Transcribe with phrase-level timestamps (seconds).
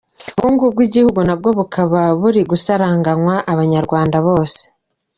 [0.25, 4.61] Ubukungu bw’igihugu nabwo bukaba buri gusaranganywa abanyarwanda bose.